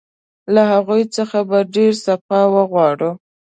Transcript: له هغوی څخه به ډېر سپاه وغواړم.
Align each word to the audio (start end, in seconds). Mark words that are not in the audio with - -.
له 0.53 0.61
هغوی 0.71 1.03
څخه 1.15 1.39
به 1.49 1.59
ډېر 1.75 1.91
سپاه 2.05 2.45
وغواړم. 2.55 3.15